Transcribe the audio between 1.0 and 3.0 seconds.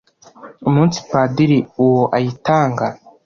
Padiri uwo ayitanga,